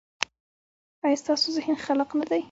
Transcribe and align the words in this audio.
ایا 1.05 1.15
ستاسو 1.21 1.47
ذهن 1.57 1.75
خلاق 1.85 2.09
نه 2.19 2.25
دی؟ 2.29 2.39